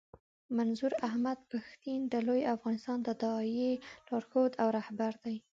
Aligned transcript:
منظور 0.57 0.91
احمد 1.07 1.39
پښتين 1.51 1.99
د 2.07 2.13
لوی 2.27 2.41
افغانستان 2.55 2.97
د 3.03 3.09
داعیې 3.23 3.71
لارښود 4.09 4.51
او 4.61 4.67
رهبر 4.77 5.13
دی. 5.23 5.37